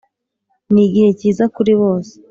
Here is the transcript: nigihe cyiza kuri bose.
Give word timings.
nigihe 0.73 1.09
cyiza 1.19 1.45
kuri 1.55 1.73
bose. 1.81 2.13